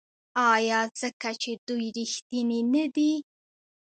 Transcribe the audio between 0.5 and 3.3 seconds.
آیا ځکه چې دوی ریښتیني نه دي؟